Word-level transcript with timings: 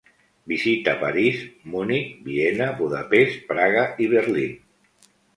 Visita 0.51 0.93
París, 1.01 1.41
Múnich, 1.73 2.07
Viena, 2.29 2.69
Budapest, 2.79 3.43
Praga 3.51 3.83
y 3.99 4.07
Berlín. 4.15 4.57